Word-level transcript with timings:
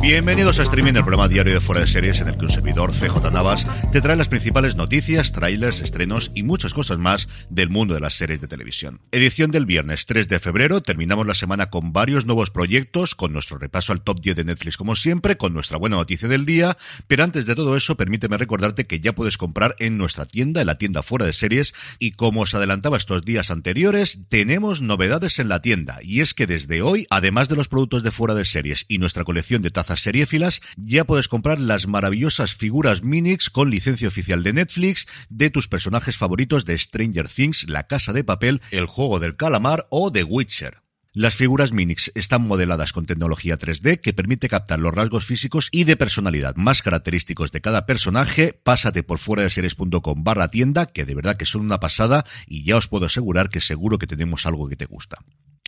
Bienvenidos 0.00 0.58
a 0.58 0.64
Streaming, 0.64 0.94
el 0.94 1.04
programa 1.04 1.28
diario 1.28 1.54
de 1.54 1.60
Fuera 1.60 1.80
de 1.80 1.86
Series 1.86 2.20
en 2.20 2.28
el 2.28 2.36
que 2.36 2.44
un 2.44 2.50
servidor, 2.50 2.92
CJ 2.92 3.30
Navas, 3.32 3.66
te 3.92 4.00
trae 4.00 4.16
las 4.16 4.28
principales 4.28 4.76
noticias, 4.76 5.32
trailers, 5.32 5.80
estrenos 5.80 6.30
y 6.34 6.42
muchas 6.42 6.74
cosas 6.74 6.98
más 6.98 7.28
del 7.50 7.70
mundo 7.70 7.94
de 7.94 8.00
las 8.00 8.14
series 8.14 8.40
de 8.40 8.48
televisión. 8.48 9.00
Edición 9.12 9.50
del 9.50 9.64
viernes 9.64 10.04
3 10.06 10.28
de 10.28 10.40
febrero, 10.40 10.82
terminamos 10.82 11.26
la 11.26 11.34
semana 11.34 11.70
con 11.70 11.92
varios 11.92 12.26
nuevos 12.26 12.50
proyectos, 12.50 13.14
con 13.14 13.32
nuestro 13.32 13.58
repaso 13.58 13.92
al 13.92 14.02
top 14.02 14.20
10 14.20 14.36
de 14.36 14.44
Netflix 14.44 14.76
como 14.76 14.96
siempre, 14.96 15.36
con 15.36 15.54
nuestra 15.54 15.78
buena 15.78 15.96
noticia 15.96 16.28
del 16.28 16.44
día, 16.44 16.76
pero 17.06 17.24
antes 17.24 17.46
de 17.46 17.54
todo 17.54 17.76
eso, 17.76 17.96
permíteme 17.96 18.36
recordarte 18.36 18.86
que 18.86 19.00
ya 19.00 19.14
puedes 19.14 19.38
comprar 19.38 19.76
en 19.78 19.96
nuestra 19.96 20.26
tienda, 20.26 20.60
en 20.60 20.66
la 20.66 20.78
tienda 20.78 21.02
Fuera 21.02 21.26
de 21.26 21.32
Series, 21.32 21.74
y 21.98 22.12
como 22.12 22.42
os 22.42 22.54
adelantaba 22.54 22.96
estos 22.96 23.24
días 23.24 23.50
anteriores, 23.50 24.18
tenemos 24.28 24.82
novedades 24.82 25.38
en 25.38 25.48
la 25.48 25.62
tienda, 25.62 26.00
y 26.02 26.20
es 26.20 26.34
que 26.34 26.46
desde 26.46 26.82
hoy, 26.82 27.06
además 27.08 27.48
de 27.48 27.56
los 27.56 27.68
productos 27.68 28.02
de 28.02 28.10
Fuera 28.10 28.34
de 28.34 28.44
Series 28.44 28.84
y 28.88 28.98
nuestra 28.98 29.24
colección 29.24 29.61
de 29.62 29.70
tazas 29.70 30.00
seriéfilas, 30.00 30.60
ya 30.76 31.04
puedes 31.04 31.28
comprar 31.28 31.58
las 31.58 31.86
maravillosas 31.86 32.54
figuras 32.54 33.02
Minix 33.02 33.48
con 33.50 33.70
licencia 33.70 34.08
oficial 34.08 34.42
de 34.42 34.52
Netflix 34.52 35.06
de 35.28 35.50
tus 35.50 35.68
personajes 35.68 36.16
favoritos 36.16 36.64
de 36.64 36.76
Stranger 36.76 37.28
Things, 37.28 37.68
La 37.68 37.86
Casa 37.86 38.12
de 38.12 38.24
Papel, 38.24 38.60
El 38.70 38.86
Juego 38.86 39.20
del 39.20 39.36
Calamar 39.36 39.86
o 39.90 40.12
The 40.12 40.24
Witcher. 40.24 40.82
Las 41.14 41.34
figuras 41.34 41.72
Minix 41.72 42.10
están 42.14 42.40
modeladas 42.40 42.94
con 42.94 43.04
tecnología 43.04 43.58
3D 43.58 44.00
que 44.00 44.14
permite 44.14 44.48
captar 44.48 44.80
los 44.80 44.94
rasgos 44.94 45.26
físicos 45.26 45.68
y 45.70 45.84
de 45.84 45.98
personalidad 45.98 46.56
más 46.56 46.80
característicos 46.80 47.52
de 47.52 47.60
cada 47.60 47.84
personaje. 47.84 48.58
Pásate 48.62 49.02
por 49.02 49.18
fuera 49.18 49.42
de 49.42 49.50
series.com 49.50 50.24
barra 50.24 50.48
tienda, 50.48 50.86
que 50.86 51.04
de 51.04 51.14
verdad 51.14 51.36
que 51.36 51.44
son 51.44 51.60
una 51.60 51.80
pasada 51.80 52.24
y 52.46 52.64
ya 52.64 52.78
os 52.78 52.88
puedo 52.88 53.04
asegurar 53.04 53.50
que 53.50 53.60
seguro 53.60 53.98
que 53.98 54.06
tenemos 54.06 54.46
algo 54.46 54.70
que 54.70 54.76
te 54.76 54.86
gusta. 54.86 55.18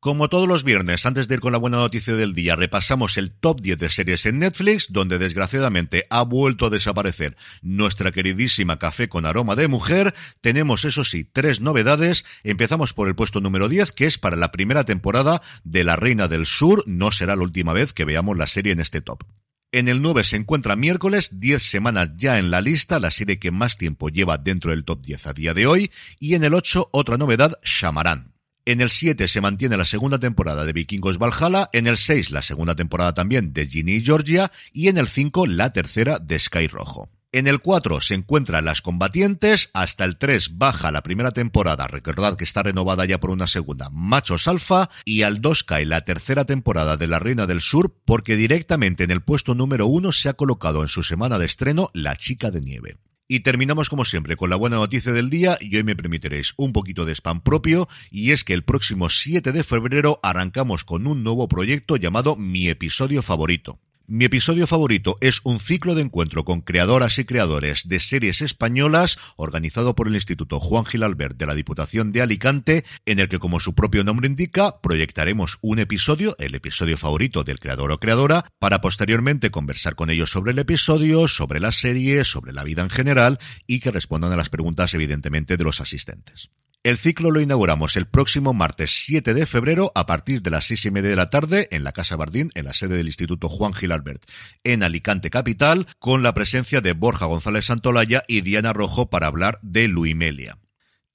Como 0.00 0.30
todos 0.30 0.48
los 0.48 0.64
viernes, 0.64 1.04
antes 1.04 1.28
de 1.28 1.34
ir 1.34 1.40
con 1.42 1.52
la 1.52 1.58
buena 1.58 1.76
noticia 1.76 2.14
del 2.14 2.32
día, 2.32 2.56
repasamos 2.56 3.18
el 3.18 3.32
top 3.32 3.60
10 3.60 3.76
de 3.76 3.90
series 3.90 4.24
en 4.24 4.38
Netflix, 4.38 4.86
donde 4.90 5.18
desgraciadamente 5.18 6.06
ha 6.08 6.22
vuelto 6.22 6.64
a 6.64 6.70
desaparecer 6.70 7.36
nuestra 7.60 8.10
queridísima 8.10 8.78
Café 8.78 9.10
con 9.10 9.26
aroma 9.26 9.56
de 9.56 9.68
mujer. 9.68 10.14
Tenemos, 10.40 10.86
eso 10.86 11.04
sí, 11.04 11.24
tres 11.30 11.60
novedades. 11.60 12.24
Empezamos 12.44 12.94
por 12.94 13.08
el 13.08 13.14
puesto 13.14 13.42
número 13.42 13.68
10, 13.68 13.92
que 13.92 14.06
es 14.06 14.16
para 14.16 14.36
la 14.36 14.52
primera 14.52 14.84
temporada 14.84 15.42
de 15.64 15.84
La 15.84 15.96
Reina 15.96 16.28
del 16.28 16.46
Sur. 16.46 16.82
No 16.86 17.12
será 17.12 17.36
la 17.36 17.42
última 17.42 17.74
vez 17.74 17.92
que 17.92 18.06
veamos 18.06 18.38
la 18.38 18.46
serie 18.46 18.72
en 18.72 18.80
este 18.80 19.02
top. 19.02 19.24
En 19.70 19.86
el 19.86 20.00
9 20.00 20.24
se 20.24 20.36
encuentra 20.36 20.76
miércoles, 20.76 21.40
10 21.40 21.62
semanas 21.62 22.12
ya 22.16 22.38
en 22.38 22.50
la 22.50 22.62
lista, 22.62 23.00
la 23.00 23.10
serie 23.10 23.38
que 23.38 23.50
más 23.50 23.76
tiempo 23.76 24.08
lleva 24.08 24.38
dentro 24.38 24.70
del 24.70 24.86
top 24.86 25.02
10 25.02 25.26
a 25.26 25.34
día 25.34 25.52
de 25.52 25.66
hoy. 25.66 25.90
Y 26.18 26.36
en 26.36 26.44
el 26.44 26.54
8, 26.54 26.88
otra 26.90 27.18
novedad, 27.18 27.58
Shamarán. 27.62 28.39
En 28.66 28.80
el 28.80 28.90
7 28.90 29.26
se 29.26 29.40
mantiene 29.40 29.76
la 29.76 29.86
segunda 29.86 30.18
temporada 30.18 30.64
de 30.64 30.72
Vikingos 30.72 31.18
Valhalla, 31.18 31.70
en 31.72 31.86
el 31.86 31.96
6 31.96 32.30
la 32.30 32.42
segunda 32.42 32.74
temporada 32.74 33.14
también 33.14 33.52
de 33.54 33.66
Ginny 33.66 33.92
y 33.92 34.04
Georgia 34.04 34.52
y 34.72 34.88
en 34.88 34.98
el 34.98 35.08
5 35.08 35.46
la 35.46 35.72
tercera 35.72 36.18
de 36.18 36.38
Sky 36.38 36.66
Rojo. 36.66 37.10
En 37.32 37.46
el 37.46 37.60
4 37.60 38.00
se 38.00 38.14
encuentran 38.14 38.64
las 38.64 38.82
combatientes, 38.82 39.70
hasta 39.72 40.04
el 40.04 40.18
3 40.18 40.58
baja 40.58 40.90
la 40.90 41.02
primera 41.02 41.30
temporada, 41.30 41.86
recordad 41.86 42.36
que 42.36 42.44
está 42.44 42.64
renovada 42.64 43.04
ya 43.04 43.20
por 43.20 43.30
una 43.30 43.46
segunda, 43.46 43.88
Machos 43.90 44.48
Alfa, 44.48 44.90
y 45.04 45.22
al 45.22 45.40
2 45.40 45.64
cae 45.64 45.86
la 45.86 46.04
tercera 46.04 46.44
temporada 46.44 46.96
de 46.96 47.06
La 47.06 47.20
Reina 47.20 47.46
del 47.46 47.60
Sur 47.60 47.94
porque 48.04 48.36
directamente 48.36 49.04
en 49.04 49.12
el 49.12 49.22
puesto 49.22 49.54
número 49.54 49.86
1 49.86 50.10
se 50.12 50.28
ha 50.28 50.34
colocado 50.34 50.82
en 50.82 50.88
su 50.88 51.02
semana 51.02 51.38
de 51.38 51.46
estreno 51.46 51.90
La 51.94 52.16
Chica 52.16 52.50
de 52.50 52.60
Nieve. 52.60 52.98
Y 53.32 53.40
terminamos 53.40 53.88
como 53.88 54.04
siempre 54.04 54.34
con 54.34 54.50
la 54.50 54.56
buena 54.56 54.74
noticia 54.74 55.12
del 55.12 55.30
día 55.30 55.56
y 55.60 55.76
hoy 55.76 55.84
me 55.84 55.94
permitiréis 55.94 56.52
un 56.56 56.72
poquito 56.72 57.04
de 57.04 57.12
spam 57.14 57.42
propio 57.42 57.88
y 58.10 58.32
es 58.32 58.42
que 58.42 58.54
el 58.54 58.64
próximo 58.64 59.08
7 59.08 59.52
de 59.52 59.62
febrero 59.62 60.18
arrancamos 60.24 60.82
con 60.82 61.06
un 61.06 61.22
nuevo 61.22 61.46
proyecto 61.46 61.94
llamado 61.94 62.34
Mi 62.34 62.68
episodio 62.68 63.22
favorito. 63.22 63.78
Mi 64.12 64.24
episodio 64.24 64.66
favorito 64.66 65.18
es 65.20 65.38
un 65.44 65.60
ciclo 65.60 65.94
de 65.94 66.02
encuentro 66.02 66.44
con 66.44 66.62
creadoras 66.62 67.20
y 67.20 67.24
creadores 67.24 67.86
de 67.86 68.00
series 68.00 68.40
españolas 68.40 69.18
organizado 69.36 69.94
por 69.94 70.08
el 70.08 70.16
Instituto 70.16 70.58
Juan 70.58 70.84
Gil 70.84 71.04
Albert 71.04 71.36
de 71.36 71.46
la 71.46 71.54
Diputación 71.54 72.10
de 72.10 72.20
Alicante, 72.20 72.84
en 73.06 73.20
el 73.20 73.28
que, 73.28 73.38
como 73.38 73.60
su 73.60 73.76
propio 73.76 74.02
nombre 74.02 74.26
indica, 74.26 74.80
proyectaremos 74.80 75.58
un 75.62 75.78
episodio, 75.78 76.34
el 76.40 76.56
episodio 76.56 76.98
favorito 76.98 77.44
del 77.44 77.60
creador 77.60 77.92
o 77.92 78.00
creadora, 78.00 78.46
para 78.58 78.80
posteriormente 78.80 79.52
conversar 79.52 79.94
con 79.94 80.10
ellos 80.10 80.32
sobre 80.32 80.50
el 80.50 80.58
episodio, 80.58 81.28
sobre 81.28 81.60
la 81.60 81.70
serie, 81.70 82.24
sobre 82.24 82.52
la 82.52 82.64
vida 82.64 82.82
en 82.82 82.90
general 82.90 83.38
y 83.68 83.78
que 83.78 83.92
respondan 83.92 84.32
a 84.32 84.36
las 84.36 84.50
preguntas, 84.50 84.92
evidentemente, 84.92 85.56
de 85.56 85.62
los 85.62 85.80
asistentes. 85.80 86.50
El 86.82 86.96
ciclo 86.96 87.30
lo 87.30 87.42
inauguramos 87.42 87.94
el 87.96 88.06
próximo 88.06 88.54
martes 88.54 89.04
7 89.04 89.34
de 89.34 89.44
febrero 89.44 89.92
a 89.94 90.06
partir 90.06 90.40
de 90.40 90.50
las 90.50 90.64
seis 90.64 90.86
y 90.86 90.90
media 90.90 91.10
de 91.10 91.16
la 91.16 91.28
tarde 91.28 91.68
en 91.72 91.84
la 91.84 91.92
Casa 91.92 92.16
Bardín, 92.16 92.52
en 92.54 92.64
la 92.64 92.72
sede 92.72 92.96
del 92.96 93.06
Instituto 93.06 93.50
Juan 93.50 93.74
Gil 93.74 93.92
Albert, 93.92 94.24
en 94.64 94.82
Alicante 94.82 95.28
Capital, 95.28 95.86
con 95.98 96.22
la 96.22 96.32
presencia 96.32 96.80
de 96.80 96.94
Borja 96.94 97.26
González 97.26 97.66
Santolaya 97.66 98.22
y 98.26 98.40
Diana 98.40 98.72
Rojo 98.72 99.10
para 99.10 99.26
hablar 99.26 99.58
de 99.60 99.88
Luimelia. 99.88 100.56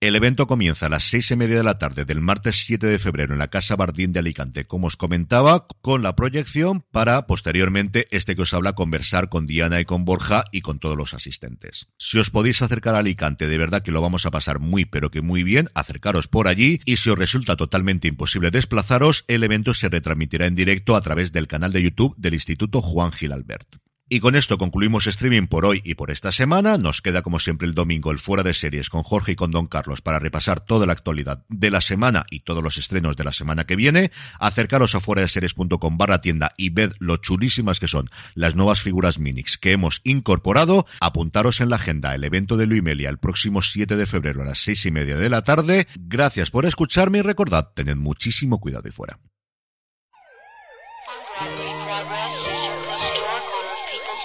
El 0.02 0.18
evento 0.18 0.46
comienza 0.46 0.88
a 0.88 0.90
las 0.90 1.06
seis 1.06 1.32
y 1.32 1.38
media 1.38 1.56
de 1.56 1.64
la 1.64 1.80
tarde 1.80 2.04
del 2.04 2.20
martes 2.20 2.66
7 2.66 2.86
de 2.86 3.00
febrero 3.00 3.32
en 3.32 3.40
la 3.40 3.48
Casa 3.48 3.78
Bardín 3.78 4.12
de 4.12 4.20
Alicante, 4.20 4.68
como 4.68 4.88
os 4.88 4.98
comentaba, 4.98 5.68
con 5.82 6.04
la 6.04 6.18
proyección 6.18 6.82
para 6.92 7.28
posteriormente 7.28 8.06
este 8.12 8.36
que 8.36 8.42
os 8.42 8.54
habla 8.54 8.74
conversar 8.74 9.30
con 9.30 9.48
Diana 9.48 9.80
y 9.80 9.86
con 9.86 10.04
Borja 10.04 10.44
y 10.52 10.60
con 10.60 10.80
todos 10.80 10.98
los 10.98 11.14
asistentes. 11.14 11.88
Si 11.98 12.20
os 12.20 12.30
podéis 12.30 12.62
acercar 12.62 12.94
a 12.94 13.00
Alicante, 13.00 13.48
de 13.48 13.58
verdad 13.58 13.84
que 13.84 13.94
lo 13.94 14.02
vamos 14.02 14.26
a 14.26 14.32
pasar 14.32 14.60
muy 14.60 14.84
pero 14.84 15.12
que 15.12 15.22
muy 15.22 15.44
bien, 15.44 15.70
acercaros 15.74 16.28
por 16.28 16.50
allí 16.50 16.82
y 16.84 16.98
si 16.98 17.10
os 17.10 17.18
resulta 17.18 17.56
totalmente 17.56 18.10
imposible 18.10 18.52
desplazaros, 18.52 19.24
el 19.30 19.44
evento 19.44 19.74
se 19.74 19.88
retransmitirá 19.88 20.46
en 20.46 20.56
directo 20.56 20.98
a 20.98 21.02
través 21.02 21.32
del 21.32 21.48
canal 21.48 21.72
de 21.72 21.82
YouTube 21.82 22.16
del 22.18 22.34
Instituto 22.34 22.82
Juan 22.82 23.14
Gil 23.14 23.32
Albert. 23.32 23.78
Y 24.08 24.20
con 24.20 24.36
esto 24.36 24.60
concluimos 24.60 25.08
streaming 25.08 25.48
por 25.48 25.66
hoy 25.66 25.82
y 25.84 25.96
por 25.96 26.12
esta 26.12 26.32
semana. 26.32 26.78
Nos 26.78 27.02
queda 27.02 27.24
como 27.24 27.40
siempre 27.40 27.68
el 27.68 27.74
domingo 27.74 28.12
el 28.12 28.20
fuera 28.20 28.44
de 28.44 28.54
series 28.54 28.92
con 28.92 29.02
Jorge 29.02 29.32
y 29.32 29.36
con 29.36 29.50
Don 29.50 29.66
Carlos 29.66 30.02
para 30.02 30.20
repasar 30.20 30.60
toda 30.60 30.86
la 30.86 30.94
actualidad 30.94 31.44
de 31.50 31.72
la 31.72 31.82
semana 31.82 32.24
y 32.30 32.42
todos 32.42 32.62
los 32.64 32.78
estrenos 32.78 33.18
de 33.18 33.24
la 33.24 33.32
semana 33.32 33.66
que 33.66 33.76
viene. 33.76 34.12
Acercaros 34.40 34.94
a 34.94 35.00
fuera 35.00 35.24
de 35.24 35.28
series.com 35.28 35.98
barra 35.98 36.22
tienda 36.22 36.54
y 36.56 36.70
ved 36.70 36.94
lo 37.00 37.18
chulísimas 37.18 37.80
que 37.80 37.88
son 37.88 38.08
las 38.36 38.54
nuevas 38.54 38.80
figuras 38.80 39.18
Minix 39.18 39.58
que 39.58 39.72
hemos 39.72 40.02
incorporado. 40.04 40.86
Apuntaros 41.00 41.60
en 41.60 41.72
la 41.72 41.78
agenda 41.78 42.14
el 42.14 42.24
evento 42.24 42.58
de 42.58 42.68
Luimelia 42.68 43.10
el 43.10 43.18
próximo 43.18 43.64
7 43.64 43.96
de 43.96 44.06
febrero 44.06 44.44
a 44.44 44.46
las 44.46 44.60
seis 44.60 44.86
y 44.86 44.92
media 44.92 45.18
de 45.18 45.32
la 45.32 45.42
tarde. 45.42 45.88
Gracias 46.00 46.52
por 46.52 46.68
escucharme 46.68 47.18
y 47.18 47.22
recordad, 47.24 47.72
tened 47.74 47.96
muchísimo 47.96 48.60
cuidado 48.60 48.88
y 48.88 48.92
fuera. 48.92 49.18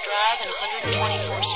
Drive 0.00 0.40
and 0.40 0.96
124th 0.96 1.49